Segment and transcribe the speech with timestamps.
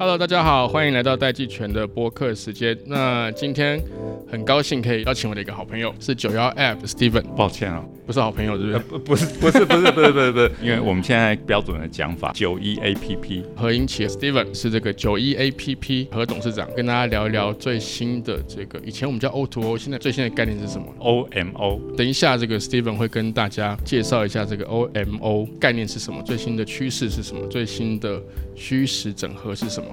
[0.00, 2.78] Hello，大家好，欢迎来到戴季全的播客时间。
[2.86, 3.82] 那今天
[4.30, 7.24] 很高兴可以邀请我的一个好朋友，是九幺 App Steven。
[7.36, 8.78] 抱歉啊，不是好朋友，是不是？
[8.78, 21.96] 不不是不是不是不是不是不是， 因为我们现在标准的讲法，九一 APP 何英奇 Steven 是这个九一 APP 和董事长，跟大家聊一聊最新的这个，以前我们叫 O2O，现在最新的概念是什么？OMO。
[21.96, 28.22] 等一下，这个 Steven 会跟大家介绍一下这个 OMO 概念是什么，最新的趋势是什么，最新的
[28.54, 29.87] 虚实整合是什么。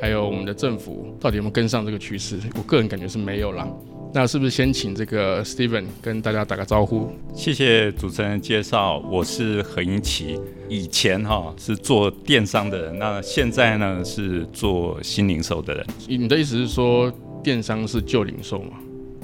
[0.00, 2.38] 还有我们的政府到底有没有跟上这个趋势？
[2.56, 3.66] 我个人感觉是没有啦。
[4.14, 7.10] 那是不是先请这个 Steven 跟大家打个招呼？
[7.34, 10.40] 谢谢主持人介绍，我是何英奇。
[10.68, 15.86] 以前哈是做电商的人，那现在呢是做新零售的人。
[16.06, 17.12] 你的意思是说
[17.42, 18.78] 电商是旧零售吗？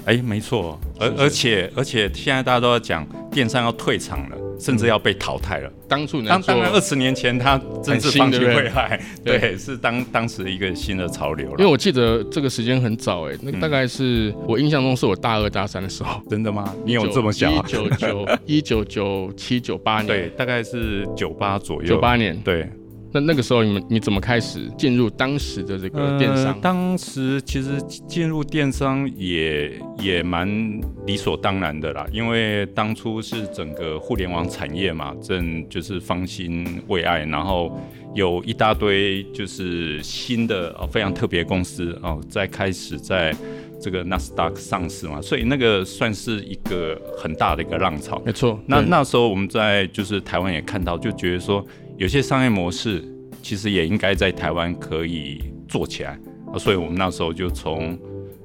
[0.05, 0.79] 哎，没错。
[0.99, 4.37] 而而且而且现在大家都在讲电商要退场了。
[4.57, 5.69] 甚至要被淘汰了。
[5.85, 11.55] 当初当当然二十年前他真是放弃未来，对，是当当时一个新的潮流了。
[11.59, 16.21] 因为我记得这个时间很早哎，那大概是我印象中是我大二大三的时候。
[16.31, 16.73] 真的吗？
[16.85, 17.51] 你有这么小？
[17.51, 21.89] 一九九一九九七九八年，对，大概是九八左右。
[21.89, 22.69] 九八年，对。
[23.15, 26.59] 那那个时候你们你怎么开始进入当时的这个电商？
[26.59, 30.45] 当时其实进入电商也也蛮
[31.05, 37.79] 理所当然的啦，因为当初是整个互联网产业嘛，正就是方兴未艾，然后
[38.13, 43.33] 有一大堆就是新的哦非常特别公司哦在开始在
[43.79, 48.21] 这个纳斯达克上市嘛，所以那个算是一个很大的一个浪潮。
[48.25, 51.65] 没错，那那时候我们在就是台湾也看到，就觉得说。
[51.97, 53.03] 有些商业模式
[53.41, 56.19] 其实也应该在台湾可以做起来
[56.53, 57.97] 啊，所以我们那时候就从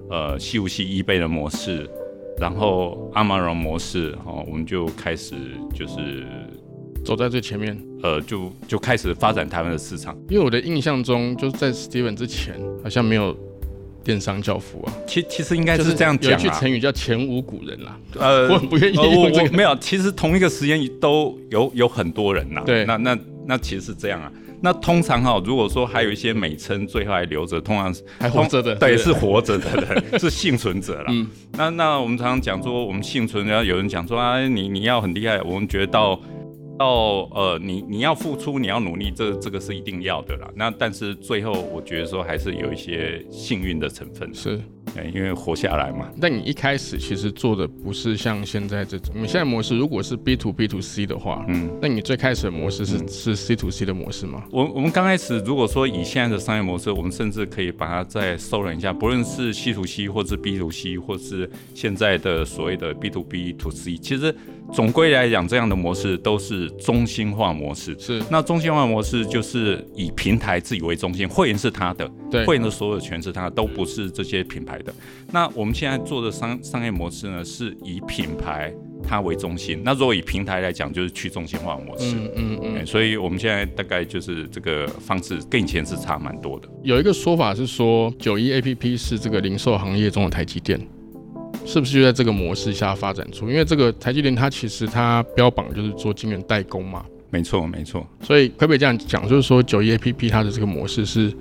[0.08, 1.88] 呃西武系一倍的模式，
[2.38, 5.34] 然后阿玛荣模式哦，我们就开始
[5.74, 6.24] 就是
[7.04, 10.16] 走在最前面，呃，就就开始发展台湾的市场。
[10.28, 13.36] 因为我的印象中，就是在 Steven 之前好像没有
[14.04, 14.92] 电商教父啊。
[15.06, 17.98] 其其实应该是这样讲啊，有一句成语叫前无古人啦。
[18.18, 19.50] 呃， 我很不愿意用这个。
[19.56, 22.62] 没有，其实同一个时间都有有很多人呐。
[22.64, 23.18] 对，那那。
[23.50, 24.30] 那其实是这样啊。
[24.62, 31.06] 那通常哈，如果说还有一些美称最后还留着，通常是还活着的，对，是活着的人，是幸存者了。
[31.08, 36.20] 嗯，那那我们常常讲说，我们幸存，然后有人讲说啊，你你要很厉害，我们觉得到。
[36.78, 40.50] 到呃，你你要付出，你要努力，这这个是一定要的啦。
[40.56, 44.58] 那但是最后，我觉得说还是有一些幸运的成分，是，
[45.14, 46.08] 因为活下来嘛。
[46.20, 54.44] 但你一开始其实做的不是像现在这种，你现在模式如果是 B to B to C 的话，嗯，那你最开始的模式是是 C to C 的模式吗？
[54.50, 64.34] 我我们刚开始如果说以现在的商业模式，我们甚至可以把它再收敛一下，不论是 C to C 或是 B to C，或是现在的所谓的 B to B to C，其实。
[64.72, 67.96] 总归来讲，这样的模式都是中心化模式。
[67.98, 74.94] 是，那中心化模式就是以平台自己为中心，会员是他的，对，会员的所有权是他，都不是这些品牌的。
[75.32, 78.72] 那我们现在做的商商业模式呢，是以品牌
[79.02, 79.82] 它为中心。
[79.84, 82.14] 那如果以平台来讲，就是去中心化模式。
[82.16, 82.86] 嗯嗯嗯。
[82.86, 86.68] 所以我们现在大概就是这个方式跟以前是差蛮多的。
[86.82, 90.80] 有一个说法是说，九一 A P P 是这个零售行业中的台积电。
[91.72, 93.48] 是不是就在这个模式下发展出？
[93.48, 97.04] 因为这个台积电它其实它标榜就是做晶圆代工嘛。
[97.30, 98.04] 没错，没错。
[98.20, 101.32] 所以可不可以这样讲，就是说九一 A P P 它的这个模式是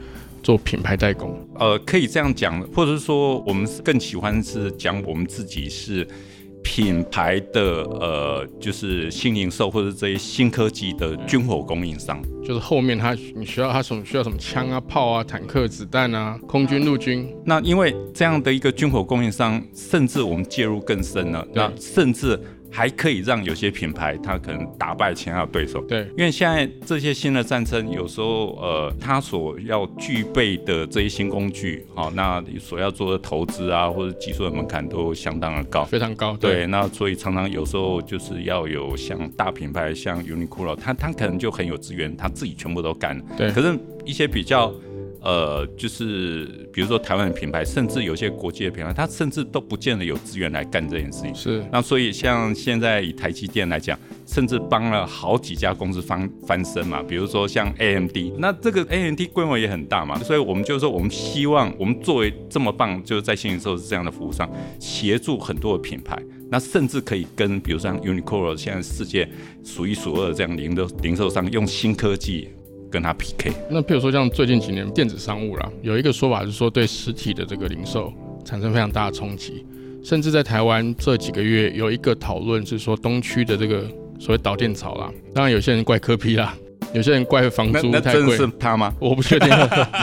[0.44, 1.36] 做品牌代工？
[1.56, 6.08] 呃，可以这样讲，或者是说我们更喜欢是讲我们自己是。
[6.64, 17.28] 品牌的呃，就是新零售或者这些新科技的军火供应商，就是后面他你需要他什么需要什么枪啊、炮啊、坦克、子弹啊，空军、陆军。
[17.46, 22.40] 那因为这样的一个军火供应商，甚至我们介入更深了，那甚至。
[22.72, 44.74] 还可以让有些品牌它可能打败其他的对手，对，因为现在这些新的战争，有时候呃，它所要具备的这些新工具，好，那所要做的投资啊，或者技术的门槛都相当的高，非常高，对，那所以常常有时候就是要有像大品牌，像 Uniqlo，它它可能就很有资源，它自己全部都干，对，可是一些比较。
[45.22, 51.36] 呃，就是比如说台湾的品牌，甚至有些国际的品牌，它甚至都不见得有资源来干这件事情。
[51.36, 57.04] 是，那所以像现在以台积电来讲，甚至帮了好几家公司翻翻身嘛。
[57.04, 60.18] 比如说像 AMD，那这个 AMD 规模也很大嘛。
[60.20, 64.50] 所以我们就是说，我们希望我们作为这么棒，就是在新零售这样的服务商，
[64.80, 66.18] 协助很多的品牌，
[66.50, 69.30] 那甚至可以跟比如像 Uniqlo 现在世界
[69.64, 72.50] 数一数二这样零的零售商，用新科技。
[72.90, 78.12] 跟他 PK，那譬如说像最近几年电子商务啦，有一个说法是说对实体的这个零售
[78.44, 79.66] 产生非常大的冲击，
[80.04, 83.84] 甚至在台湾这几个月有一个讨论是说东区的这个
[84.20, 86.56] 所谓导电潮啦，当然有些人怪科批啦，
[86.94, 88.94] 有些人怪房租太贵，那真的是他吗？
[89.00, 89.50] 我不确定，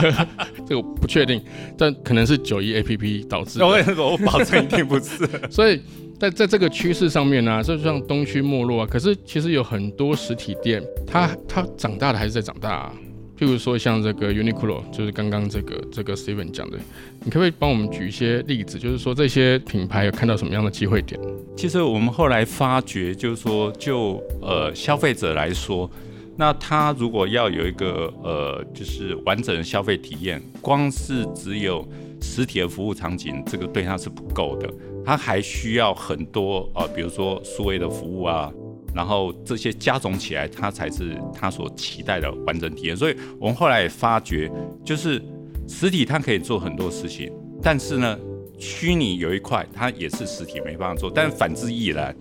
[0.65, 1.41] 这个我不确定，
[1.77, 3.65] 但可能是九一 A P P 导致的。
[3.65, 5.27] 我我保证一定不是。
[5.51, 5.81] 所以
[6.19, 12.93] 在在这个趋势上面呢、就像东区没落啊，可是其实有很多实体店，它它长大的还是在长大啊。
[13.39, 16.77] 譬如说像这个 Uniqlo，就是刚刚这个这个 Steven 讲的，
[17.23, 18.79] 你可不可以帮我们举一些例子？
[18.79, 21.21] 就是说这些品牌有看到什么样的机会点？
[21.55, 25.87] 其实我们后来发觉，就是说，就呃消费者来说，
[26.35, 31.87] 那他如果要有一个呃就是完整的消费体验，光是只有
[32.19, 34.67] 实体的服务场景，这个对他是不够的，
[35.07, 38.51] 他还需要很多呃，比如说数位的服务啊。
[38.93, 42.97] 然后这些加总起来，它才是他所期待的完整体验。
[42.97, 44.51] 所以我们后来也发觉，
[44.83, 45.23] 就是
[45.65, 47.31] 实体它可以做很多事情，
[47.61, 48.19] 但是呢，
[48.57, 52.13] 虚拟有一块它也是实体没办法做，但反之亦然。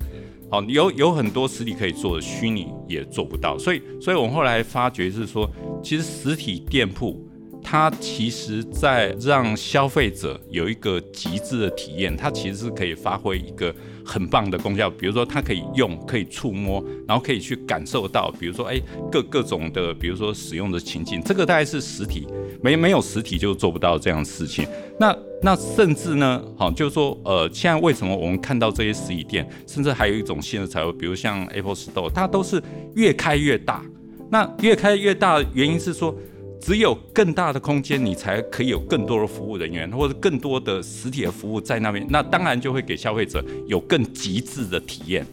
[0.48, 3.58] 好，有有很多实体可以做的，虚拟也做不到。
[3.58, 5.50] 所以，所以我们后来发觉是说，
[5.82, 7.25] 其实实体店铺
[7.68, 13.74] 它其实在让消费者有一个极致的体验，它其实是可以发挥一个
[14.04, 14.88] 很棒的功效。
[14.88, 18.80] 比如说，它可以用，可以触摸，然后可以去感受到，比如说，哎，
[19.10, 22.24] 各各种的，比如说使用的情境，这个大概是实体
[22.62, 24.64] 没没有实体就做不到这样的事情。
[25.00, 25.12] 那
[25.42, 32.62] 那甚至呢，好，就是说，呃，现在为什么我们看到这些实体店，甚至还有一种新的财务，比如像 Apple Store，它都是
[32.94, 33.84] 越开越大。
[34.30, 36.16] 那越开越大原因是说，
[36.60, 42.04] 只有更大的空间，你才可以有更多的服务人员，或者更多的实体的服务在那边。
[42.10, 45.24] 那当然就会给消费者有更极致的体验。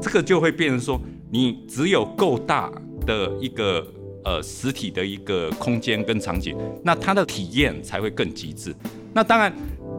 [0.00, 1.00] 这个就会变成说，
[1.30, 2.70] 你只有够大
[3.06, 3.86] 的一个
[4.24, 8.74] 呃实体的一个空间跟场景，那它的体验才会更极致。
[9.14, 9.52] 那当然，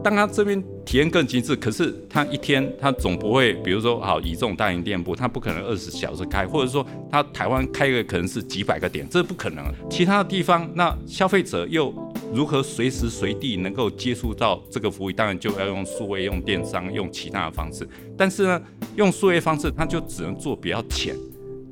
[0.04, 9.64] 当他这边体验更极致，可是他一天他总不会，比如说好以这种大型店铺，他不可能二十小时开，或者说他台湾开个可能是几百个点，这不可能。
[9.88, 11.90] 其他的地方，那消费者又
[12.34, 15.10] 如何随时随地能够接触到这个服务？
[15.10, 17.88] 当然就要用数位、用电商、用其他的方式。
[18.14, 18.62] 但是呢，
[18.96, 21.16] 用数位方式，他就只能做比较浅，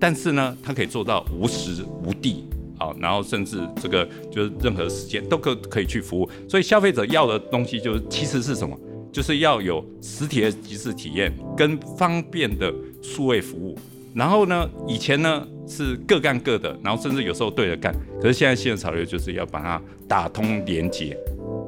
[0.00, 2.46] 但是呢，它可以做到无时无地。
[2.82, 8.76] 好，然后甚至这个就是任何时间都可可以去服务，所以消费者要的东西就是其实是什么？
[9.12, 13.79] 就是要有实体的即时体验跟方便的数位服务。
[14.14, 21.17] 然后呢，以前呢是各干各的，然后甚至有时候对着干，可是现在新的潮流就是要把它打通连接，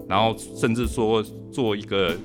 [0.08, 2.16] 然后甚至说做一个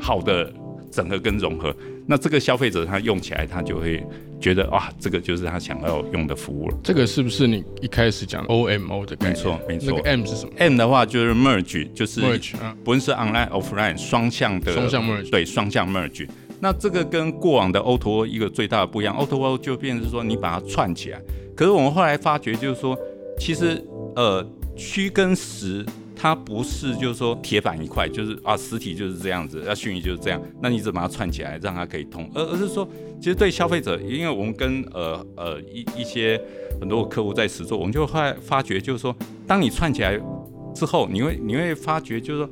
[0.00, 0.52] 好的
[0.90, 1.72] 整合跟融合。
[2.08, 4.00] 那这个消费者他用起来，他就会
[4.40, 6.78] 觉得哇，这个就是他想要用的服务了。
[6.84, 9.32] 这个是不是你一开始讲 OMO 的概念？
[9.32, 9.92] 没错，没错。
[9.96, 16.28] 那个 M 是什么 M 的话就是 merge，就是 merge 啊，不论是 online offline 双向的双向 merge 对，双向 merge。
[16.60, 21.20] 那这个跟过往的 O2O 一个最大的不一样，O2O 就变成是说你把它串起来。
[21.56, 22.96] 可是我们后来发觉，就是说，
[23.38, 23.82] 其实
[24.14, 25.84] 呃虚跟实。
[26.26, 32.28] 它不是就是说铁板一块，就是啊实体就是这样子，那虚拟就是这样，那你怎么把它串起来，让它可以通？
[32.34, 32.88] 而而是说，
[33.20, 36.40] 其实对消费者，因为我们跟呃呃一一些
[36.80, 39.14] 很多客户在实做，我们就会发觉，就是说，
[39.46, 40.20] 当你串起来
[40.74, 42.50] 之后，你会你会发觉，就是说，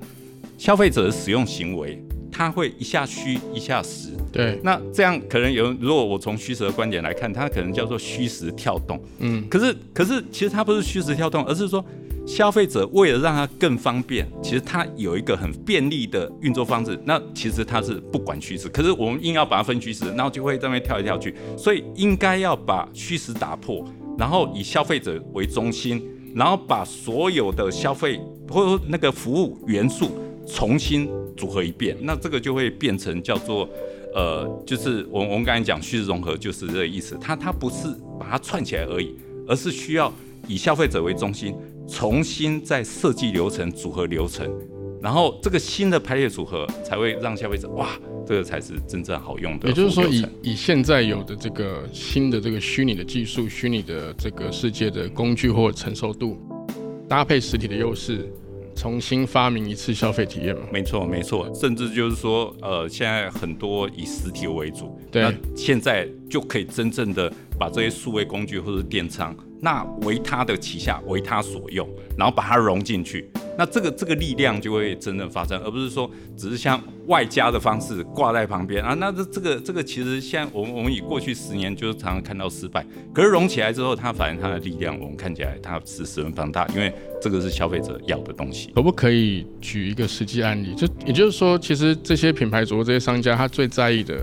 [0.56, 2.00] 消费者的使用行为，
[2.30, 4.10] 它会一下虚一下实。
[4.30, 9.02] 对，那这样可能有，如果我从虚实的观点来看，它可能叫做虚实跳动。
[9.18, 11.84] 嗯，可是可是其实它不是虚实跳动，而是说。
[12.26, 16.98] 消费者为了让它更方便，其实它有一个很便利的运作方式。
[17.04, 21.34] 那其实它是不管虚实，可是我们硬要把它分虚实，然后就会在那跳来跳去。
[21.56, 23.84] 所以应该要把虚实打破，
[24.18, 26.02] 然后以消费者为中心，
[26.34, 30.10] 然后把所有的消费或者说那个服务元素
[30.46, 31.94] 重新组合一遍。
[32.00, 33.68] 那这个就会变成叫做
[34.14, 37.18] 呃，就是我我们刚才讲虚实融合，就是这个意思。
[37.20, 37.88] 它它不是
[38.18, 39.14] 把它串起来而已，
[39.46, 40.10] 而是需要
[40.48, 41.54] 以消费者为中心。
[41.86, 44.50] 重新再设计流程、组合流程，
[45.00, 47.90] 然后这个新的排列组合才会让消费者哇，
[48.26, 49.68] 这个才是真正好用的。
[49.68, 56.38] 也就是说，以以现在有的这个新的这个虚拟的技术、虚拟的这个世界的工具或承受度，
[57.06, 58.26] 搭配实体的优势，
[58.74, 60.62] 重新发明一次消费体验嘛？
[60.72, 61.52] 没错，没错。
[61.54, 69.36] 甚至就是说，呃，现在很多以实体为主，对，现在就可以真正的把这些数位工具或者电商。
[69.64, 78.92] 那为他的旗下，为他所用，然后把它融进去，那这个这个力量就会真正发生，而不是说只是像外加的方式挂在旁边啊。
[79.00, 86.92] 那这这个这个其实现在我们我们以过去十年就是常常看到失败，可是融起来之后，它反映它的力量，我们看起来它是十分放大，因为
[87.22, 88.70] 这个是消费者要的东西。
[88.74, 90.74] 可不可以举一个实际案例？
[90.74, 94.22] 就也就是说，其实这些品牌主这些商家，他最在意的。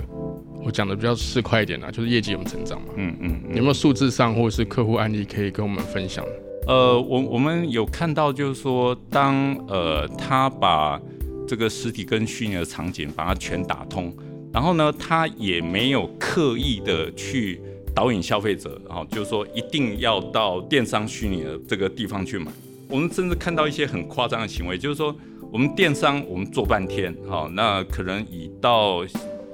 [0.63, 2.87] 我讲的比较市侩一点啊，就是业绩有没有成长嘛？
[2.95, 6.23] 嗯嗯，有没有数字上或者是客户案例可以跟我们分享？
[6.67, 11.01] 呃，我我们有看到，就是说，当呃他把
[11.47, 14.13] 这个实体跟虚拟的场景把它全打通，
[14.53, 17.59] 然后呢，他也没有刻意的去
[17.95, 22.51] 导引消费者，然后就是说一定要到电商虚拟的这个地方去买。
[22.87, 25.15] 我们甚至看到一些很夸张的行为，就是说，
[25.51, 29.03] 我们电商我们做半天，好，那可能以到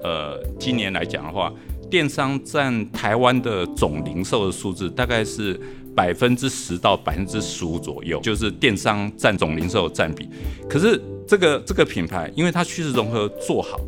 [0.03, 1.53] 呃今年来讲的话，
[1.89, 5.59] 电商占台湾的总零售的数字大概是。
[5.97, 10.29] 百分之十到百分之十五左右，就是电商占总零售的占比。
[10.69, 13.79] 可是这个这个品牌，因为它趋势融合做好，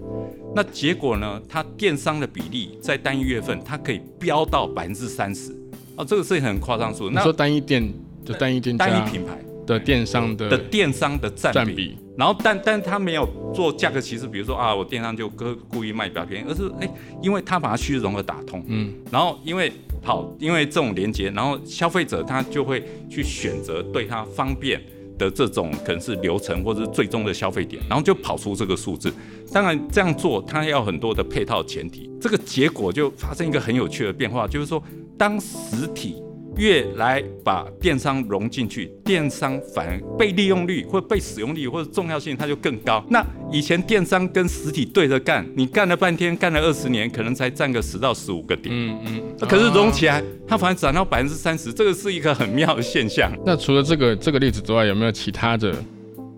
[0.56, 5.56] 那结果呢，它电商的比例在单一月份，它可以飙到百分之三十。
[5.98, 7.12] 哦，这个是很夸张数。
[7.12, 7.94] 你说单一店
[8.26, 9.38] 就单一店单一品牌
[9.74, 16.90] 的电商的的电商的占比，然后但但他没有做价格歧视，比如说啊，我电商就故故意卖比较便宜，而是哎，
[17.22, 19.72] 因为他把它趋势融合打通，嗯，然后因为。
[20.02, 24.82] 好，因为这种连接，然后消费者他就会去选择对他方便
[25.18, 29.14] 的这种可能是流程或者是最终的消费点，然后就跑出这个数字。
[29.52, 34.82] 当然这样做，它要很多的配套前提，这个结果就发生一个很有趣的变化，就是说
[35.18, 36.24] 当实体。
[36.58, 43.04] 越来把电商融进去，电商反而被利用率或被使用率或者重要性它就更高。
[43.10, 48.74] 那以前电商跟实体对着干，你干了半天，干了二十年，可能才占个十到十五个点。
[48.76, 49.48] 嗯嗯。
[49.48, 53.32] 可是融起来，它反而涨到百分之三十，这个是一个很妙的现象。
[53.46, 55.74] 那除了这个这个例子之外，有没有其他的？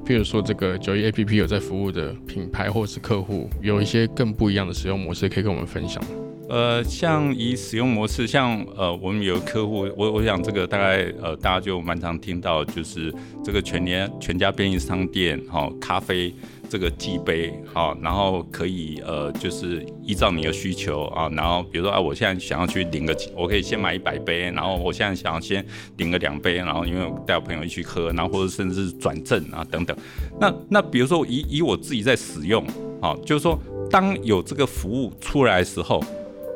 [0.03, 6.09] 譬如说这个九一 A P P 有在服务的品牌或是客户，有一些更不一样的使用模式，可以跟我们分享吗？
[6.49, 16.33] 呃，像以使用模式，像呃，我们有客户，我我想这个大概呃，大家就蛮常听到，就是这个全年全家便利商店，哈，咖啡
[16.69, 29.95] 这个寄杯，好，然后可以呃，就是依照你的需求啊，然后比如说啊，我现在想要去领个，我可以先买一百杯，然后我现在想要先领个两杯，然后因为我带我朋友一起喝，然后或者甚至是转正啊等等。
[30.37, 32.65] 那那比如说以以我自己在使用，
[33.01, 33.57] 好，就是说
[33.89, 36.03] 当有这个服务出来的时候。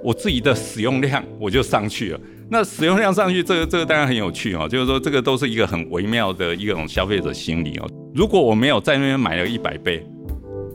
[0.05, 7.89] 我自己的使用量我就上去了，那使用量上去，这个这个当然很有趣哦，就是说这个都是一个很微妙的一种消费者心理哦。
[8.13, 10.05] 如果我没有在那边买了一百杯，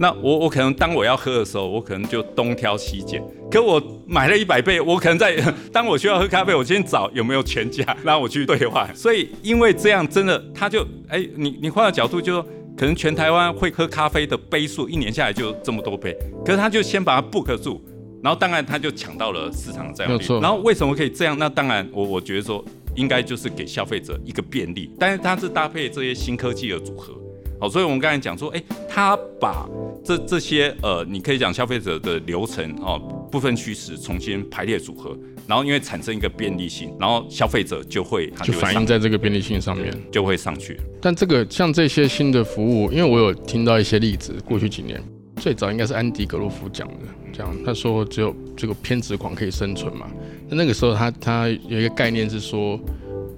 [0.01, 3.23] 那我我可能当我要喝的时候，我可能就东挑西拣。
[3.53, 5.37] 可我买了一百杯，我可能在
[5.73, 8.89] 当我需要喝咖啡，我先找有没有全价，然后我去兑换。
[8.97, 12.43] 所以因为这样，真的他就哎，你你换个角度，就说
[12.77, 17.81] 可能全台湾会喝咖啡的杯数，一年下来就这么多杯，可是他就先把它 book 住。
[18.23, 20.41] 然后当然他就抢到了市场的占有率。
[20.41, 21.39] 然后为什么可以这样？
[21.39, 27.15] 那当然我我觉得说应该就是给消费者一个便利，但是它是搭配这些新科技的组合。
[27.61, 29.69] 好，所以我们刚才讲说，哎，他把
[30.03, 32.99] 这这些呃，你可以讲消费者的流程哦，
[33.31, 35.15] 部分趋势重新排列组合，
[35.47, 40.81] 然后因为产生一个便利性，然后消费者就会就反映在这个便利性上面，就会上去。
[41.03, 44.99] 但这个像这些新的服务，因为我有听到一些例子，过去几年。
[45.41, 46.95] 最早应该是安迪格洛夫讲的，
[47.33, 50.07] 讲他说只有这个偏执狂可以生存嘛。
[50.51, 52.79] 那那个时候他他有一个概念是说，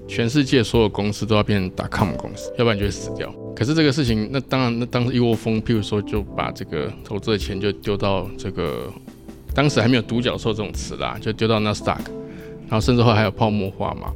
[0.08, 3.32] 全世界所有公司都要变成打 com 公司，要不然就会死掉。
[3.54, 8.92] 可是这个事情，那当然那当时一窝蜂，譬如说就把这个投资的钱就丢到这个，
[9.54, 12.10] 当时还没有独角兽这种词啦，就丢到纳斯达克，
[12.62, 14.12] 然后甚至后还有泡沫化嘛。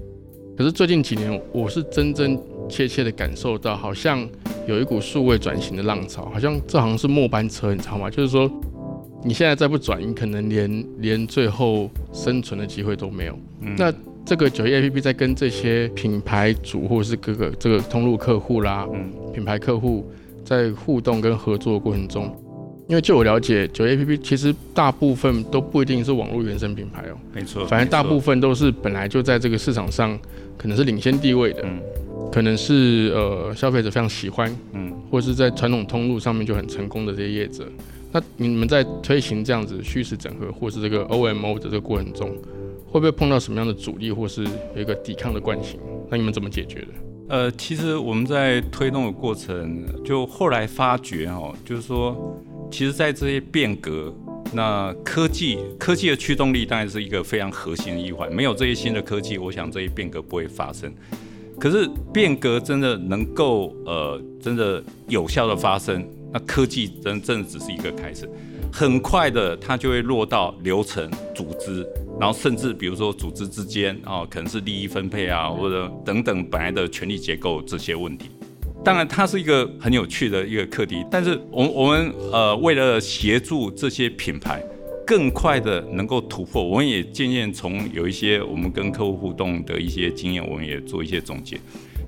[0.58, 2.36] 可是最近几年，我是真真
[2.68, 4.28] 切切的感受到，好像。
[4.66, 8.10] 有一股数位转型的浪潮，好像这好像是末班车，你知道吗？
[8.10, 8.50] 就是说，
[9.22, 13.38] 你现在再不转，你可能连连最后生存的机会都没有。
[13.60, 13.94] 嗯那
[14.24, 20.04] 这个九一 A P P 在跟这些品牌主或者是各个这个通路客户啦，嗯品牌客户
[20.44, 22.24] 在互动跟合作的过程中，
[22.88, 30.18] 因为就我了解，九一 A P P 其实大部分都不一定是网络原生品牌哦，没错，反正大部分都是本来就在这个市场上
[30.58, 31.64] 可能是领先地位的。
[32.32, 37.66] 可能是呃消费者非常喜欢，嗯，或者是在传统通路上面就很成功的这些业者，
[38.12, 42.30] 那你们在推行这样子虚实整合，或是这个 OMO 的这个过程中，
[42.86, 45.80] 会不会碰到什么样的阻力，或是有一个抵抗的惯性？
[46.10, 46.88] 那你们怎么解决的？
[47.28, 52.40] 呃，其实我们在推动的过程，就后来发觉哦，就是说，
[52.70, 54.14] 其实，在这些变革，
[54.52, 60.92] 那科技科技的驱动力当然是一个非常核心的一环，没有这些新的科技，我想这些变革不会发生。
[61.58, 68.28] 可是变革真的能够呃真的有效的发生，那科技真真的只是一个开始，
[68.72, 71.86] 很快的它就会落到流程、组织，
[72.20, 78.30] 然后甚至比如说组织之间啊，可能是利益分配啊，或者等等本来的权力结构这些问题。
[78.84, 84.62] 当然它是一个很有趣的一个课题，但是我我们呃为了协助这些品牌，
[85.06, 86.62] 更快的能够突破。
[86.62, 91.58] 我们也渐渐从有一些我们跟客户互动的一些经验，我们也做一些总结。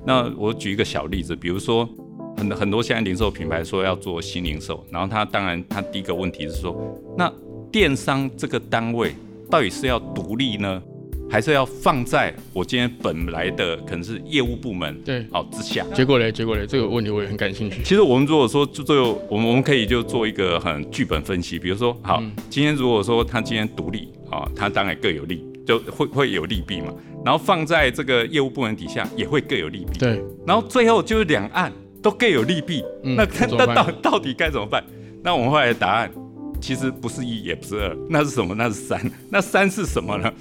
[0.05, 1.89] 那我举一个小例子，比如说
[2.37, 6.77] 很很多现在零售品牌说要做新零售，然后他当然他第一个问题是说，
[7.17, 7.33] 那
[7.71, 9.13] 电商这个单位
[9.49, 10.83] 到底是要独立呢？
[11.31, 15.85] 还是要放在我今天本来的可能是业务部门对好之下。
[15.95, 17.83] 结果嘞，结果嘞，这个问题我也很感兴趣。
[17.83, 26.93] 其实我们如果说就最后，我们我们可以就做一个很剧本分析，比如说，好，今天如果说他今天独立啊，他当然各有利，就会会有利弊嘛。
[27.25, 29.99] 然后放在这个业务部门底下也会各有利弊。
[29.99, 30.23] 对。
[30.47, 31.71] 然后最后就是两岸
[32.03, 34.83] 都各有利弊，那那到到底该怎么办？
[35.23, 36.11] 那我们后来的答案
[36.61, 38.55] 其实不是一，也不是二，那是什么？
[38.55, 39.11] 那是三。
[39.31, 40.33] 那三是什么呢？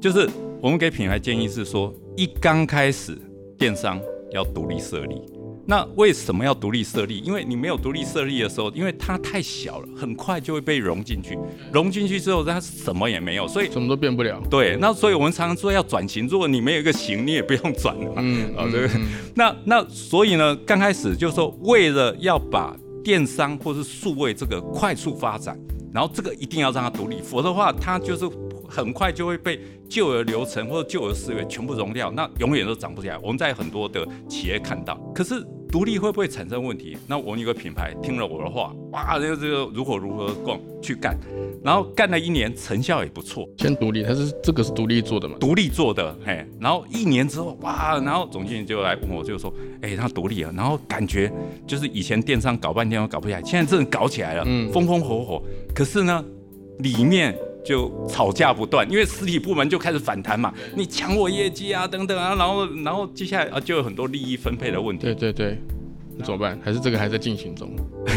[0.00, 0.28] 就是
[0.60, 3.18] 我们给品牌建议是说，一刚开始
[3.58, 4.00] 电商
[4.32, 5.20] 要独立设立。
[5.66, 7.18] 那为什么要独立设立？
[7.18, 11.36] 因为你没有独立设立的时候，因为它太小了，很快就会被融进去。
[11.72, 14.40] 融进去之后，它什么也没有，所以什么都变不了。
[14.48, 16.26] 对，那所以我们常常说要转型。
[16.26, 18.12] 如果你没有一个型，你也不用转了。
[18.16, 18.88] 嗯，啊，对。
[19.34, 22.74] 那那所以呢，刚开始就是说，为了要把
[23.04, 25.58] 电商或是数位这个快速发展，
[25.92, 28.24] 然后这个一定要让它独立，否则的话，它就是。
[28.68, 29.58] 很快就会被
[29.88, 33.16] 旧的流程或者旧的思维全部融掉，那永远都涨不起来。
[33.18, 35.42] 我们在很多的企业看到，可是。
[35.70, 36.96] 独立会不会产生问题？
[37.06, 41.14] 那我有个品牌听了我的话，哇，这个这个如何如何逛去干，
[41.62, 43.46] 然后干了一年，成效也不错。
[43.58, 45.36] 先独立，他是这个是独立做的嘛？
[45.38, 51.30] 独立做的，嘿，然后一年之后，哇，然后总经理就来问我，就说，哎，他独立了，然后感觉
[51.66, 55.42] 就是以前电商搞半天都搞不起来，现在真的搞起来了，嗯，风风火火。
[55.74, 56.24] 可是呢，
[56.78, 57.38] 里面。
[57.64, 65.04] 就吵架不断，因为实体部门就开始反弹嘛，你抢我业绩啊，等等啊，然后然后接下来啊就有很多利益分配的问题。
[65.04, 65.58] 对对对，
[66.16, 66.58] 那怎么办？
[66.64, 67.70] 还是这个还在进行中？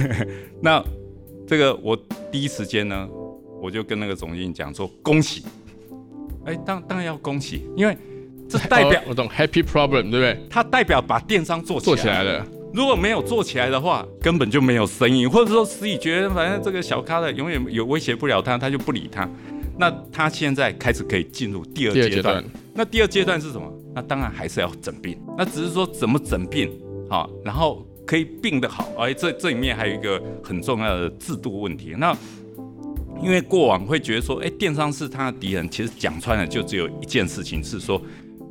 [0.61, 0.83] 那
[1.47, 1.97] 这个我
[2.31, 3.07] 第一时间呢，
[3.61, 5.43] 我就跟那个总经理讲说恭喜，
[6.45, 7.97] 哎，当当然要恭喜，因为
[8.47, 10.39] 这代表我懂 happy problem 对不对？
[10.49, 12.45] 它代表把电商做做起来了。
[12.73, 19.29] 如果没有做起来的话，根本就没有生意，或者说司仪觉得反正这个小咖的永远有威胁不了他，他就不理他。
[19.77, 22.43] 那他现在开始可以进入第二阶段。
[22.73, 23.71] 那第二阶段是什么？
[23.93, 25.17] 那当然还是要诊病。
[25.37, 26.71] 那只是说怎么诊病
[27.09, 28.89] 好，然后可以病得好。
[28.97, 31.93] 哎，这这里面还有一个很重要的制度问题。
[31.97, 32.15] 那
[33.21, 35.69] 因为过往会觉得说，哎，电商是他的敌人。
[35.69, 38.01] 其实讲穿了，就只有一件事情是说，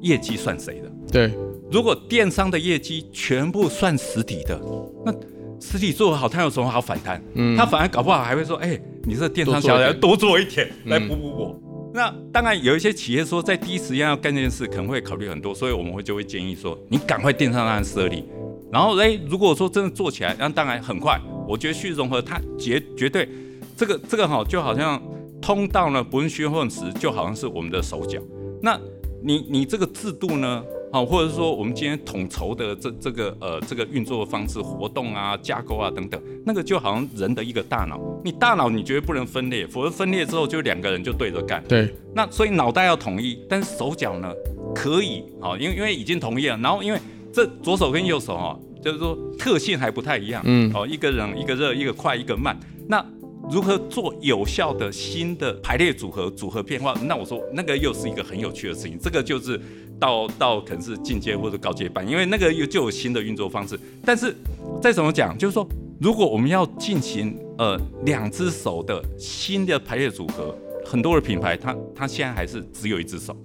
[0.01, 0.93] 业绩算谁的？
[1.11, 1.33] 对。
[1.71, 4.61] 如果电商的业绩全部算实体的，
[5.05, 5.15] 那
[5.61, 7.23] 实体做得好，它有什么好反弹？
[7.35, 11.61] 嗯，他反而搞不好还会说：“哎，你这电商小要多做一点来补补我。”
[11.95, 18.25] 那当然有一些企业说，在第一时间要干这件事，可能会考虑很多，所以我们会就会建议说：“你赶快电商让设立。”
[18.73, 21.21] 然后，哎，如果说真的做起来，那当然很快。
[21.47, 23.29] 我觉得旭融合它绝绝对
[23.77, 25.01] 这个这个哈，就好像
[25.41, 28.21] 通道呢，不用虚混实，就好像是我们的手脚。
[28.63, 28.77] 那
[29.23, 30.65] 你你这个制度呢？
[30.93, 41.63] 好，或者是说我们今天统筹的这这个呃这个运作方式、活动啊、架构啊等等，那个就好像人的一个大脑，你大脑你绝对不能分裂，否则分裂之后就两个人就对着干。
[41.69, 44.33] 对，那所以脑袋要统一，但是手脚呢
[44.75, 46.99] 可以，好，因为因为已经同意了，然后因为
[47.33, 53.05] 这左手跟右手哈，就是说特性还不太一样，嗯，哦，一个人一个热，一个快，一个慢，那。
[53.51, 56.95] 如何做有效的新的排列组合、组合变化？
[57.07, 58.97] 那我说那个又是一个很有趣的事情。
[59.01, 59.59] 这个就是
[60.01, 63.79] 到到可能是进阶或者高阶班，因为那个又就有新的运作方式。
[64.05, 64.35] 但是
[64.81, 65.65] 再怎么讲，就是说，
[66.01, 73.37] 如果我们要进行呃两只手的新的排列组合，很多的品牌它它现在还是只有一只手。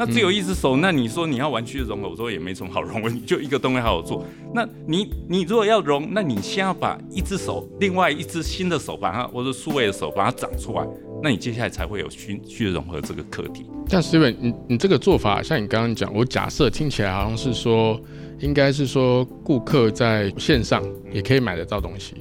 [0.00, 4.24] 那只有一只手，那你说你要完全融合，我说也没什么好融合，你 就一个东西好好做。
[4.54, 10.86] 那你你如果要融，那你先要把一只手，另外一只新的手把它，或者数位的手把它长出来，
[11.22, 13.66] 那你接下来才会有去去融合这个课题。
[13.88, 18.00] 但 Steven，你你这个做法，像你刚刚讲，我假设听起来好像是说，
[18.40, 22.14] 应该是说顾客在线上也可以买得到东西，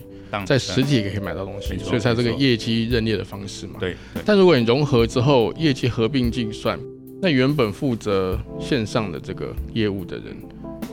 [0.45, 3.73] 在实体也可以买到东西，所以才这个业绩认列的方式嘛。
[3.79, 3.95] 对。
[4.25, 6.79] 但如果你融合之后，业绩合并计算。
[7.19, 10.38] 那原本负责线上的这个业务的人，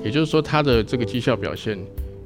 [0.03, 1.79] 也就是说他的这个绩效表现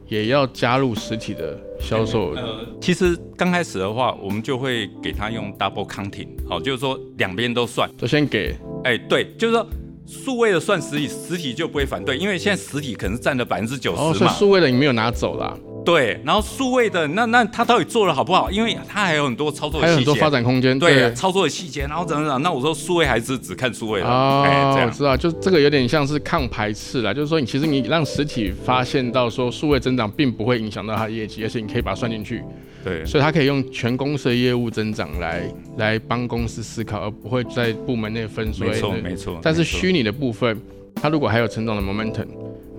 [0.08, 2.30] 也要加入实体的销售。
[2.32, 8.54] 呃，其实刚开始的话，我们就会给他用 double counting，好，就是说两边都算，都先给。
[8.84, 9.66] 哎，对，就是说
[10.06, 14.32] 数位的算实体，实体就不会反对，因为现在实体可能占了百分之九十嘛。
[14.32, 15.56] 数位的你没有拿走啦。
[15.84, 18.50] 对，然后数位的那那他到底做的好不好？
[18.50, 20.78] 因为他还有很多操作，还有很多发展空间。
[20.78, 32.42] 对，操作的细节，然后怎么怎那我说数位还是只看数位的哦，这样知道，就这个有点像是抗排斥啦，就是说你其实你让实体发现到说数位增长并不会影响到它的业绩，而且你可以把它算进去。
[32.84, 35.42] 对，所以他可以用全公司的业务增长来
[35.78, 38.46] 来帮公司思考，而不会在部门内分。
[38.60, 39.38] 没错，没错。
[39.42, 40.56] 但是虚拟的部分，
[40.94, 42.26] 它如果还有成长的 momentum。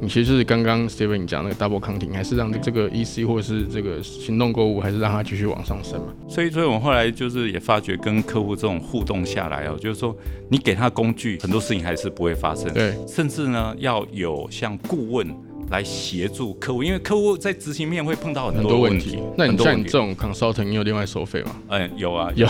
[0.02, 6.14] 你其实是刚刚 Steven 你讲那个 double counting，还是让这个 EC 或者是这个行动购物，还是让它继续往上升嘛？
[6.30, 10.16] 所以，所以我们后来就是也发觉，跟客户这种互动下来哦，就是说
[10.50, 12.74] 你给他工具，很多事情还是不会发生。
[12.74, 15.28] 对，甚至呢，要有像顾问
[15.70, 19.20] 来协助客户，因为客户在执行面会碰到很多问题。
[19.38, 21.56] 那你像你这种 consultant，你有另外收费吗？
[21.68, 22.48] 嗯，有啊，有。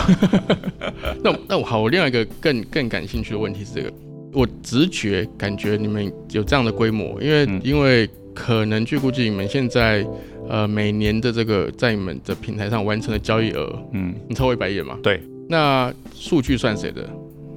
[1.24, 3.92] 那那我好，我另外一个更更感兴趣的问题是这个。
[4.32, 10.06] 我直觉感觉你们有这样的规模，因为因为可能据估计你们现在
[10.48, 14.98] 呃每年的这个在你们的平台上完成的交易额，嗯，你超过一百亿嘛？
[15.02, 15.20] 对。
[15.48, 17.08] 那数据算谁的？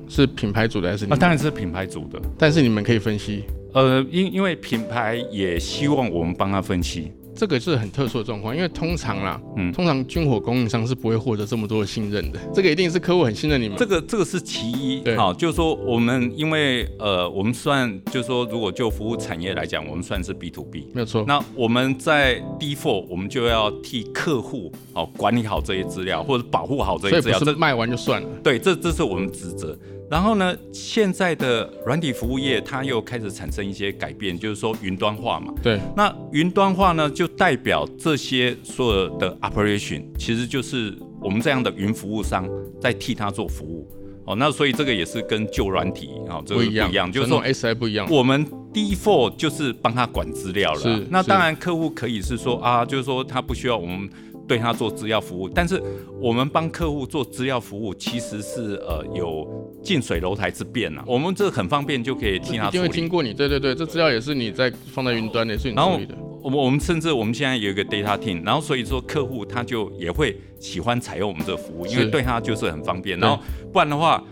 [0.09, 1.05] 是品牌组的还是？
[1.05, 2.19] 啊，当然是品牌组的。
[2.37, 7.11] 但是你们可以分析，呃，因因为品牌也希望我们帮他分析。
[7.35, 12.39] 这个是很特殊的状况，因为通常啦，嗯，通常军火供应商是不会获得这么多的信任的。
[12.53, 13.77] 这个一定是客户很信任你们。
[13.77, 21.25] 这个这个是其一，好，就是说我们因为呃，我们算就是说，如果就服务产业来讲，我们算是 B to B，没有错。
[21.27, 27.39] 那我们在 D four，我们就要替客户哦管理好这些资料，或者保护好这些资料。
[27.39, 28.29] 所以不是卖完就算了。
[28.43, 29.77] 对，这这是我们职责。
[30.11, 35.53] 然后呢，现在的软体服务业它又开始产生一些改变，就是说云端化嘛。
[35.63, 35.79] 对。
[35.95, 42.47] 那云端化呢，就代表这些所有的 operation，其实就是我们这样的云服务商
[42.79, 43.89] 在替他做服务。
[44.25, 48.07] 哦，那所以这个也是跟旧软体啊，这个不一样，就是说 SI 不一样。
[48.09, 50.79] 我们 default 就是帮他管资料了。
[50.79, 51.07] 是。
[51.09, 54.09] 那当然，客户可以是说啊，就是说他不需要我们。
[54.53, 55.81] 对他做资料服务，但是
[56.21, 59.47] 我们帮客户做资料服务，其实是呃有
[59.81, 61.03] 近水楼台之便呐。
[61.07, 62.77] 我们这很方便就可以替他处理。
[62.77, 66.15] 因为经过你，对对对，这资料也是你在放在云端的，是你处理的。
[66.43, 73.17] 我们我们甚至我们现在有一个 data team，然后所以说客户他就也会喜欢采用我们这个服务，因为对他就是很方便。
[73.19, 74.23] 然后不然的话。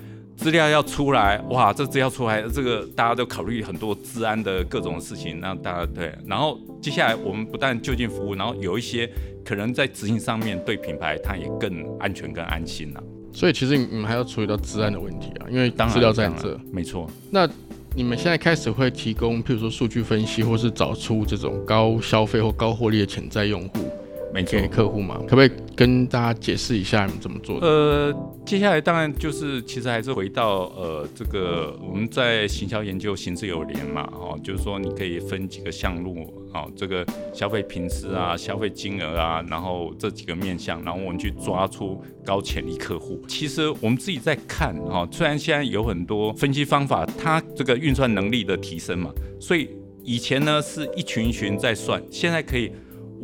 [0.41, 9.08] 资料要出来，哇，这资料出来，这个大家都考虑很多治安的各种事情，那大家对，然后接下来我们不但就近服务，然后有一些
[9.45, 13.04] 可能在执行上面对品牌它也更安全、更安心了。
[13.32, 17.08] 所以其实你们还要处理到治安的问题啊，因为资料在这，没错。
[17.30, 17.47] 那
[17.95, 23.88] 你们现在开始会提供，譬如说数据分析，或是找出这种高消费或高获利的潜在用户。
[24.47, 27.67] 给客户嘛，可不可以跟大家解释一下你们怎么做的？
[27.67, 43.21] 呃，接下来当然就是其实还是回到呃这个我们在行销研究行之有联嘛，哦，就是说你可以分几个项目，哦，这个消费频次啊、消费金额啊，然后这几个面向，然后我们去抓出高潜力客户。
[43.27, 49.69] 其实我们自己在看，哈，虽然现在有很多分析方法，它这个运算能力的提升嘛，所以
[50.04, 52.71] 以前呢是一群一群在算，现在可以。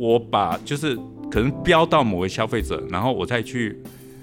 [0.00, 0.94] 我把就是
[1.28, 3.76] 可能标到某位消费者，然后我再去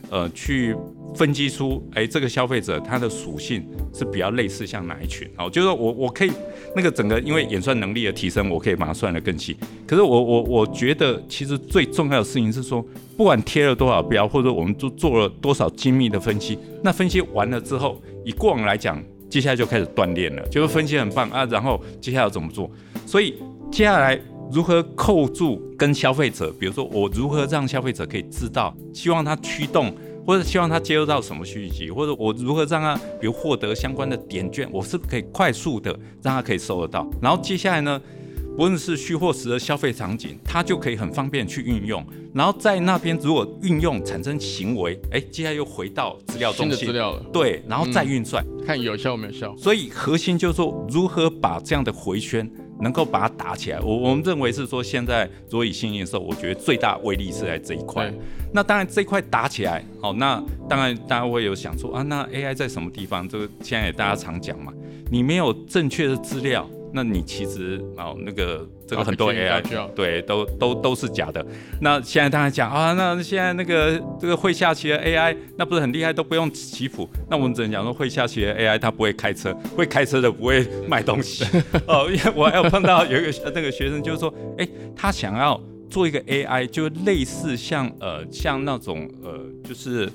[0.10, 0.76] 呃去
[1.15, 6.32] 分析出，哎，这个消费者他的属性是比较类似像哪一群，哦，就是我我可以
[6.76, 9.56] 那个整个因为演算能力的提升，我可以把它算得更细。
[9.88, 22.70] 可是我我我觉得其实最重要的事情是说，不管贴了多少标，或者我们做做了多少精密的分析，那分析完了之后，以过往来讲，接下来就开始锻炼了，就是分析很棒啊，然后接下来要怎么做？
[23.06, 23.36] 所以
[23.72, 24.20] 接下来。
[24.51, 26.53] 如何扣住跟消费者？
[26.60, 29.93] 比如说，我如何让消费者可以知道，希望他驱动，
[30.25, 37.10] 或者希望他接收到什么讯息，或者我如何让他，比如获得相关的点券，我是不是可以快速的让他可以收得到？
[37.21, 37.99] 然后接下来呢，
[38.55, 42.05] 不论是虚货时的消费场景，他就可以很方便去运用。
[42.34, 49.55] 然后在那边如果运用产生行为，哎，接下来又回到资料中心，资料了，对，然后再运算，看有效没有效。
[49.58, 52.49] 所以核心就是说，如何把这样的回圈。
[52.79, 58.13] 能够把它打起来，我我们认为是说，现在如果以新营收，我觉得最大威力是在这一块。
[58.53, 63.27] 那当然这一块打起来，好，那当然大家会有想说啊，那 AI 在什么地方？
[63.27, 64.73] 这个现在也大家常讲嘛，
[65.11, 66.69] 你没有正确的资料。
[66.93, 69.62] 那你其实哦，那个这个很多 AI
[69.95, 71.45] 对，都都都是假的。
[71.82, 77.10] 那现在当然讲啊，那现在那个这个会下棋的 AI，那不是很厉害，都不用棋谱。
[77.30, 81.45] 那我们只能讲说，会下棋的 AI 它不会开车，会开车的不会卖东西。
[81.88, 90.08] 哦，因为我还有碰到有一个那个学生，就是说，哎，他想要做一个 AI，就类似像呃像那种呃就是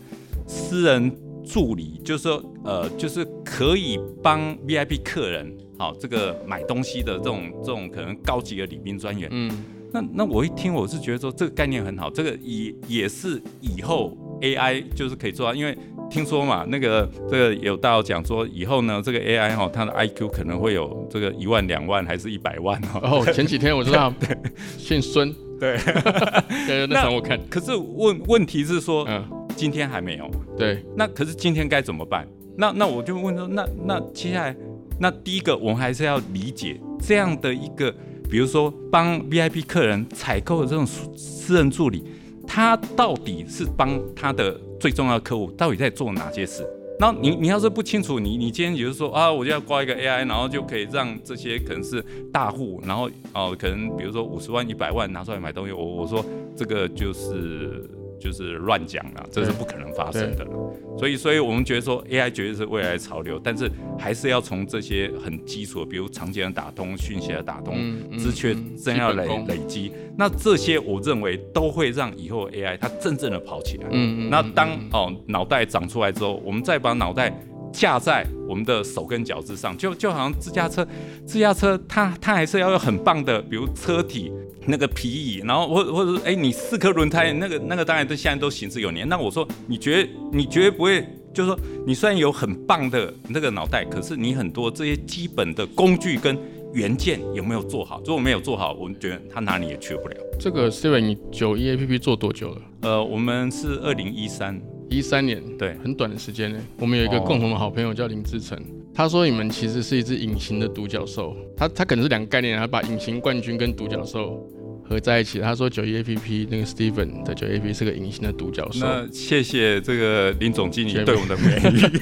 [0.46, 1.12] 私人
[1.44, 5.52] 助理，就是说呃就是可以帮 VIP 客人。
[5.80, 9.50] 好，这个买东西的这种这种可能高级的礼宾专员，嗯，
[9.90, 15.74] 那那我一听我是觉得说这个概念很好，这个也也是以后 AI 就是可以做到，因为
[16.10, 23.00] 听说嘛，那个这个有大佬讲说，以后呢，这个 AI 哈，它的 IQ 可能会有这个一万、两万还是一百万哦。
[23.24, 24.12] 哦，前几天我知道，
[24.76, 25.78] 姓孙，对，
[26.68, 27.40] 对，那场我看。
[27.48, 29.24] 可是问问题是说，嗯，
[29.56, 30.30] 今天还没有。
[30.58, 32.28] 对，那可是今天该怎么办？
[32.58, 34.54] 那那我就问说，那那接下来，
[35.00, 37.90] 那第一个我们还是要理解这样的一个，
[38.30, 42.04] 比如说帮 VIP 客人采购的这种私人助理。
[42.46, 46.66] 他到底是帮他的最重要的客户到底在做哪些事？
[46.98, 56.24] 那你你要是不清楚，你你今天就是说啊，我就要挂一个 AI，然后就可以让这些可能是大户，然后哦，可能比如说五十万、一百万拿出来买东西，我我说
[56.56, 57.88] 这个就是。
[58.20, 60.50] 就是乱讲了，这是不可能发生的了。
[60.98, 67.74] 所以，所以我们觉得说 AI 绝对是未来的潮流，但是还是要从这些很基础的，比如常见的打通、讯息的打通、
[68.18, 69.90] 知缺真要累累积。
[70.16, 73.86] 那这些我认为都会让以后 AI 它真正的跑起来。
[73.90, 74.30] 嗯嗯。
[74.30, 77.34] 那当哦脑袋长出来之后，我们再把脑袋
[77.72, 80.86] 架在我们的手跟脚之上，就就好像自驾车，
[81.26, 84.32] 自驾车它它还是要有很棒的，比如车体。
[84.66, 89.08] 那个皮椅，然后或或者说，哎，你四颗轮胎，那个那个当然都现在都行之有年。
[89.08, 91.00] 那我说，你觉得你绝对不会，
[91.32, 96.38] 就是说，你虽然有很棒的那个脑袋，可是你很多这些基本的工具跟
[96.74, 98.02] 元件有没有做好？
[98.04, 100.16] 如果没有做好，我们觉得他哪里也去不了。
[100.38, 102.60] 这个 Steven，你九一 A P P 做多久了？
[102.82, 106.58] 呃，我们是二零一三一三年，对，很短的时间呢。
[106.76, 108.58] 我们有一个共同的好朋友叫林志成，
[108.92, 111.36] 他说你们其实是一只隐形的独角兽。
[111.56, 114.44] 他他可能是两个概念，他把隐形冠军跟独角兽。
[114.88, 118.80] 合在一起，他说九一 A P P 那个 Steven 的九一 A P P 是个隐形的独角兽。
[118.80, 122.00] 那谢谢这个林总经理对我们的美誉。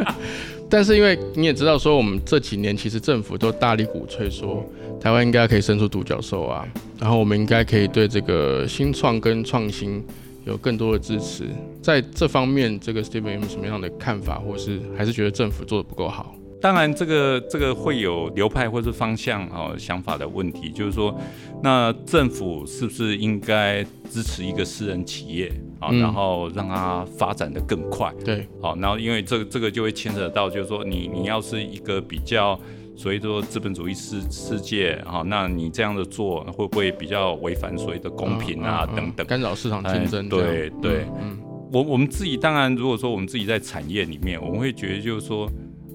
[0.70, 4.64] 但是因为你也知道，说我们这几年其实政府都大力鼓吹说，
[4.98, 6.66] 台湾应该可以生出独角兽啊，
[6.98, 10.02] 然后我们应该可以对这个新创跟创新
[10.46, 11.44] 有更多的支持。
[11.82, 16.34] 在这方面，这个 Steven 有没有什么样的看法，或是还是觉得政府做的不够好？
[16.58, 21.14] 当然，这个这个会有流派或是方向哦想法的问题，就是说，
[21.62, 28.12] 那政府是不是应该支持一个私人企业啊，然后让它发展的更快？
[28.24, 32.58] 对，好，然后因为这个这个就会牵扯到，就是说，你你要是一个比较，
[32.96, 40.28] 所以说资本主义世世界啊，那你这样的做会不会比较违反所谓的公平啊等等，干扰市场竞争？
[40.28, 41.38] 对对，嗯，
[41.72, 45.48] 我我们自己当然，如果说我们自己在产业里面，我们会觉得就是说。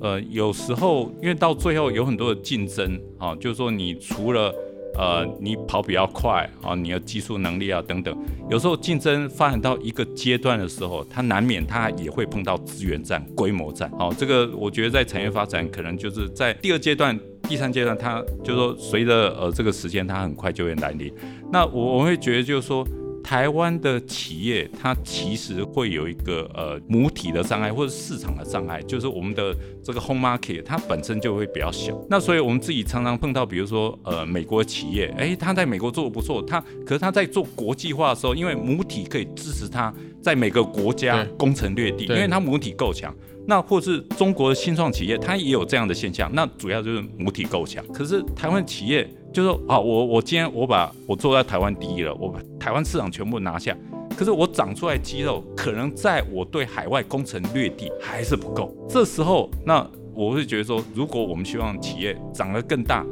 [0.04, 4.52] 呃，有时候因为到最后有很多的竞争啊，就是说你除了
[4.96, 8.16] 呃你跑比较快啊，你的技术能力啊等等，
[8.50, 13.92] 有时候竞争发展到一个阶段的时候，它难免它也会碰到资源战、规模战。
[13.98, 21.14] 好，这个我觉得在产业发展可能就是在第二阶段、第三阶段，它就是说随着呃这个时间，它很快就会来临。
[21.52, 22.86] 那我我会觉得就是说。
[23.32, 31.98] 台湾的企业，它其实会有一个呃母体的障碍或者市场的障碍，就是我们的这个 home market 它本身就会比较小。
[32.10, 43.16] 那所以我们自己常常碰到，比如说呃美国企业，哎，他在美国做的不错，他可是他在做国际化的时候，因为母体可以支持他在每个国家攻城略地，因为它母体够强。
[43.48, 46.30] 那或是中国的新创企业，它也有这样的现象。
[46.34, 49.10] 那主要就是母体够强，可是台湾企业。
[49.34, 53.76] 就说啊，我我今天我把我坐在台湾第一了，我把台湾市场全部拿下。
[54.18, 58.76] 可是我长出来肌肉，可能在我对海外攻城略地还是不够。
[58.90, 63.06] 这时候，那我会觉得说，如果我们希望企业长得更大、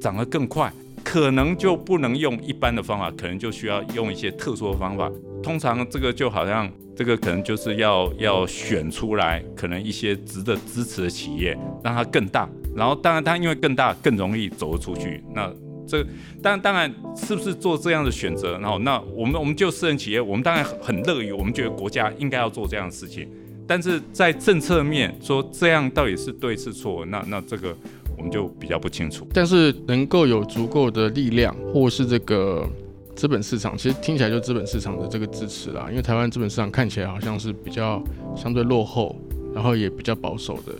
[0.00, 0.72] 长得更快，
[1.04, 5.12] 可能就不能用一般的方法，可能就需要用一些特殊的方法。
[5.42, 12.48] 通常这个就好像这个可能就是要要选出来，可能一些值得支持的企业，让它更大。
[12.74, 15.22] 然后当然它因为更大，更容易走得出去。
[15.34, 15.52] 那
[15.86, 16.04] 这
[16.42, 18.58] 当当然是不是做这样的选择？
[18.58, 23.28] 然后那我们我们就私人企业，我们当然很乐于，我们觉得国家应该要做这样的事情。
[23.66, 27.04] 但是在政策面说这样到底是对是错？
[27.06, 27.76] 那那这个
[28.16, 29.26] 我们就比较不清楚。
[29.32, 32.68] 但是能够有足够的力量，或是这个
[33.14, 35.86] 资本市场，其实听起来就资本市场的这个支持啦。
[35.90, 38.02] 因为台湾资本市场看起来好像是比较
[38.36, 39.16] 相对落后，
[39.54, 40.72] 然后也比较保守的，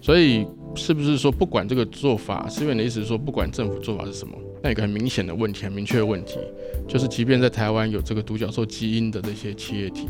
[0.00, 0.46] 所以。
[0.76, 6.38] 是不是说不管这个做法，思源的意思是说不管政府做法是什么，那有个很明显的问题，很明确的问题，
[6.88, 10.06] 就是即便在台湾有这个独角兽基因的这些企业体，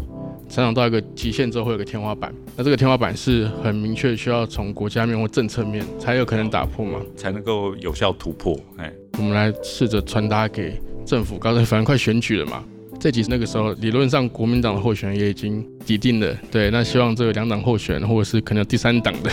[0.48, 8.58] 成长到一个极限之后会有个天花板，那这个天花板是很明确需要从国家面或政策面才有可能打破嘛，才能够有效突破。
[8.76, 12.64] 哎，我们来试着传达给政府，刚才反正快选举了嘛，
[12.98, 19.30] 这集那个时候理论上国民党的候选人也已经抵定了，对，那希望这个两党候选人或者是可能有第三党的。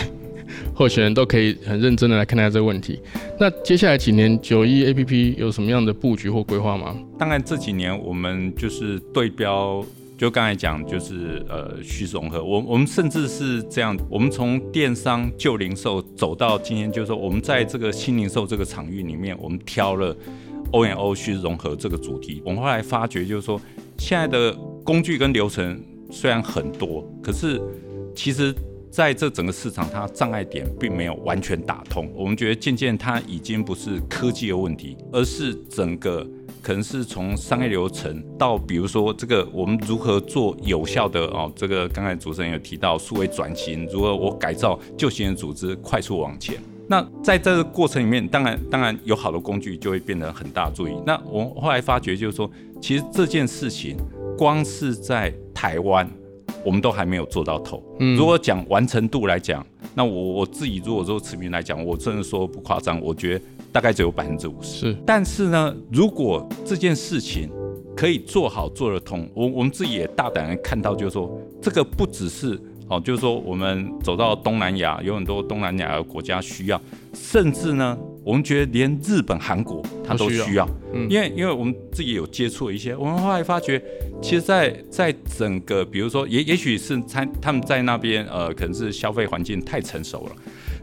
[0.74, 3.00] 候选人都可以很认真的来看待这个问题。
[3.38, 6.96] 那接下来几年九一 A P P 有什么样的布局或规划吗？
[7.18, 9.84] 当然这几年我们就是对标。
[10.18, 12.44] 就刚才讲，就是呃虚实融合。
[12.44, 20.16] 我我们甚至是这样，我们从电商旧零售走到今天，就是说我们在这个新零售这个场域里面，我们挑了
[20.70, 22.40] O N O 虚融合这个主题。
[22.44, 23.60] 我们后来发觉，就是说
[23.98, 24.52] 现在的
[24.84, 27.60] 工具跟流程虽然很多，可是
[28.14, 28.54] 其实
[28.92, 32.12] 在这整个市场，它障碍点并没有完全打通。
[32.14, 36.24] 我们觉得渐渐它已经不是科技的问题，而是整个。
[36.60, 46.54] 可能是从商业流程到，比如说这个我们如何做有效的哦，这个刚才主持人有提到数位转型，如何我改造旧型的组织快速往前。
[46.86, 50.92] 那在这个过程里面，当然当然有好的工具就会变得很大注意。
[51.04, 52.48] 那我后来发觉就是说，
[52.80, 53.96] 其实这件事情
[54.38, 56.08] 光是在台湾，
[56.64, 57.82] 我们都还没有做到头。
[57.98, 63.44] 嗯，如果讲完成度来讲，那我我自己如果说持平来讲，我真的说不夸张，我觉得。
[63.72, 67.48] 大概只有百分之五十，但是呢，如果这件事情
[67.96, 76.78] 可以做好做得通，我我们自己也大胆的看到，就是说这个不只是哦，就是说我们走到东南亚，有很多东南亚的国家需要，
[77.14, 80.68] 甚至呢，我们觉得连日本、韩国它都需要，
[81.08, 83.82] 因为因为我们自己有接触一些，我们后来发觉，
[84.22, 90.32] 其实，在在整个，比如说，也也许是他他们在那边，呃，可能是消费环境太成熟了。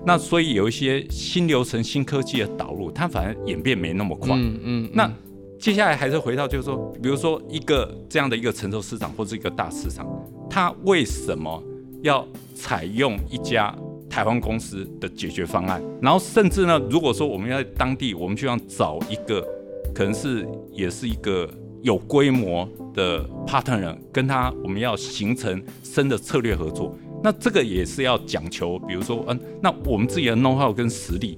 [0.06, 4.36] 那所以有一些新流程、新科技的导入，它反而演变没那么快。
[4.36, 4.90] 嗯嗯。
[4.94, 5.12] 那
[5.60, 10.08] 接下来还是回到，就是说，比如说一个这样的一个成熟市场或者一个大市场，
[10.50, 11.62] 它为什么
[12.02, 12.26] 要
[12.56, 13.74] 采用一家
[14.10, 15.82] 台湾公司的解决方案？
[16.02, 19.46] 然后甚至呢，如果说我们要在当地，我们就要找一个
[19.94, 21.50] 可能是也是一个
[21.82, 26.98] 有规模的 partner，跟他我们要形成深的策略合作。
[27.22, 31.38] 那这个也是要讲求，比如说，嗯，那我们自己的 know how 跟实力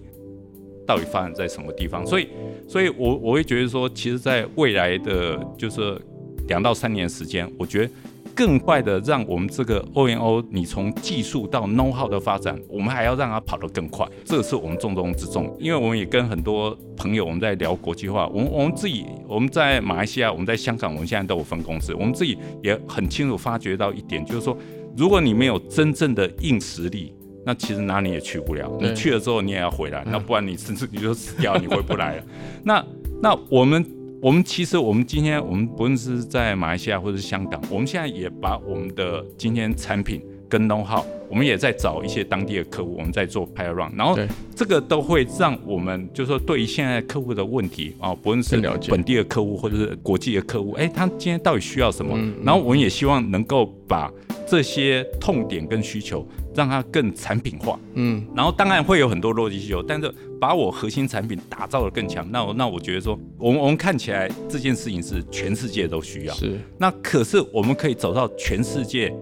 [0.86, 2.06] 到底发展在什么地方？
[2.06, 2.28] 所以，
[2.68, 6.00] 所以我我会觉得说，其实，在未来的就是
[6.48, 7.92] 两到三年时间，我觉得
[8.36, 15.56] 更快的让我们这个 O N O，你从技术到 know how 的发展，我们还要让它跑得更快，这是我们重中之重。
[15.60, 24.58] 因为我们也跟很多朋友我们在聊国际化，我们我们自己我们在马来西亚，我们在香港，我们现在都有分公司，我们自己也很清楚发觉到一点，就是说。
[24.98, 27.16] 如果你没有真正的硬实力，
[27.46, 28.70] 那其实哪里也去不了。
[28.82, 32.24] 你去了之后，你也要回来，那不然你甚至你就死掉，你回不来了。
[32.66, 32.86] 那
[33.22, 33.82] 那我们
[34.22, 44.20] 我们其实我们今天我们不论是在马来西亚或者是香港，我们现在也把我们的今天产品跟 know how，我们也在找一些当地的客户，我们在做 p a r run，然后
[44.54, 52.20] 这个都会让我们就是说对于现在客户的问题啊，不论是本地的客户或者是国际的客户，哎，他今天到底需要什么？
[52.44, 54.12] 然后我们也希望能够把
[54.46, 69.14] 这些痛点跟需求，让它更产品化，嗯，然后当然会有很多落地需求，但是把我核心产品打造的更强，那我那我觉得说，我们我们看起来这件事情是全世界都需要，是，那可是我们可以走到全世界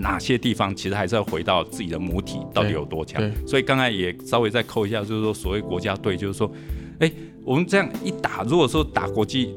[0.00, 6.50] 哪些地方，其实还是要回到自己的母体到底有多强，所以刚才也稍微再扣一下，就是说所谓国家队，就是说，
[6.98, 7.12] 哎，
[7.44, 9.54] 我们这样一打，如果说打国际。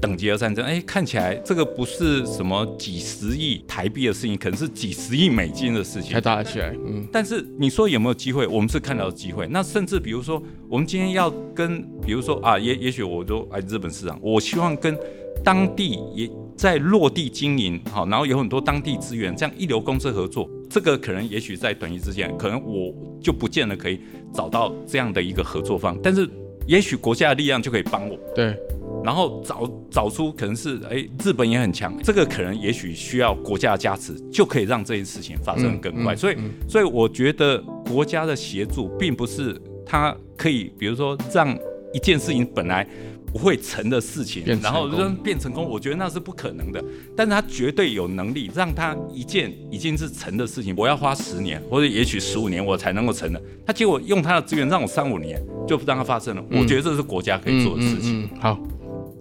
[0.00, 6.76] 等级的战争，哎，看起来这个不是什么几十亿台币的事情，可能是几十亿美金的事情，才打得起来。
[6.86, 8.46] 嗯，但是你说有没有机会？
[8.46, 9.46] 我们是看到机会。
[9.46, 14.94] 那甚至比如说，我们今天要跟，比如说啊，也也许我都哎日本市场，我希望跟
[15.42, 24.00] 当地也在落地经营，好，然后有很多当地资源，这样一流公司合作，这个可能也许在短期之间，可能我就不见得可以
[24.32, 26.28] 找到这样的一个合作方，但是
[26.66, 28.18] 也许国家的力量就可以帮我。
[28.34, 28.56] 对。
[29.02, 36.16] 然后找找出可能是哎，日本也很强，这个可能也许需要国家的加持，就可以让这件事情发生更快。
[36.16, 36.36] 所以，
[36.66, 41.54] 所以我觉得国家的协助并不是它可以，比如说让
[41.92, 42.86] 一件事情本来
[43.34, 44.88] 不会成的事情，然后
[45.24, 46.82] 变成功，我觉得那是不可能的。
[47.16, 56.44] 但是他绝对有能力让他一件已经是成的事情，我要花十年或者也许十五年我才能够成的，他结果用他的资源让我三五年就让它发生了。
[56.52, 58.30] 我觉得这是国家可以做的事情。
[58.40, 58.56] 好。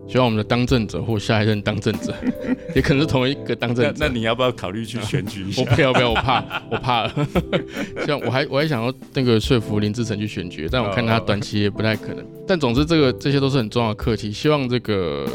[0.08, 2.14] 希望我们的当政者或下一任当政者，
[2.76, 3.94] 也可能是同一个当政者。
[3.98, 5.62] 那你要不要考虑去选举一下？
[5.70, 7.28] 我不要不要，我怕我怕了。
[8.06, 12.26] 像我还我还想要那个说服林志成去选举，但我看他短期也不太可能。
[12.48, 14.32] 但总之，这个这些都是很重要的课题。
[14.32, 15.26] 希望这个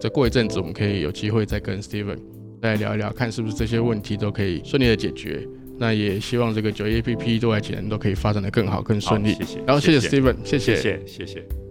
[0.00, 2.18] 再过一阵子，我们可以有机会再跟 Steven
[2.60, 5.46] 再聊一聊，看是不是这些问题都可以顺利的解决。
[5.78, 9.32] 那也希望这个九一 A P P 多来几年都可以发展的更好更顺利。
[9.34, 9.58] 谢谢。
[9.64, 11.67] 然后谢谢 Steven，谢谢谢谢谢。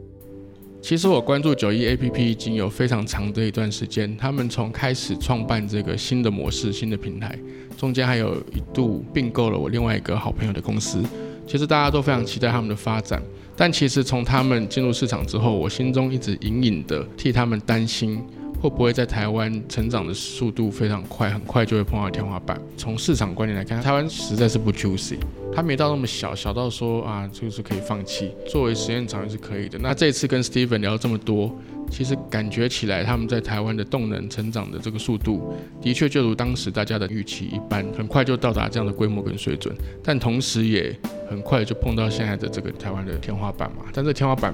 [0.88, 7.38] 其实我关注九一 A P P 已经有非常长的一段时间，他们从开始创办这个新的模式、新的平台，
[7.76, 11.04] 中间还有一度并购了我另外一个好朋友的公司。
[11.46, 13.22] 其实大家都非常期待他们的发展，
[13.58, 18.24] 但其实从他们进入市场之后，我心中一直隐隐的替他们担心，
[18.62, 22.60] 会不会在台湾成长的速度非常快，很快就会碰到天花板？
[22.76, 25.18] 从市场观念来看，台湾实在是不 juicy，
[25.54, 29.78] 它没到那么小，小到说啊，就是可以放弃，作为实验场也是可以的。
[29.80, 31.56] 那这次跟 Steven 聊这么多。
[31.90, 39.74] 其实感觉起来，他们在台湾的动能成长的这个速度，的确就如当时大家的预期一般，很快就到达这样的规模跟水准。
[40.04, 40.94] 但同时也
[41.30, 43.86] 很快就碰到现在的这个台湾的天花板嘛。
[43.94, 44.54] 但这天花板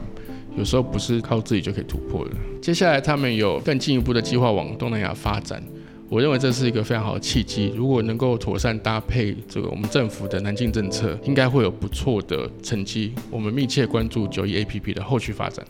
[0.57, 2.31] 有时候不是靠自己就可以突破的。
[2.61, 5.61] 接下来他们有更进一步的计划往东南亚发展，
[6.09, 7.73] 我认为这是一个非常好的契机。
[7.75, 13.13] 如果能够妥善搭配这个我们政府的南进政策，应该会有不错的成绩。
[13.29, 15.65] 我们密切关注九一 A P P 的后续发展。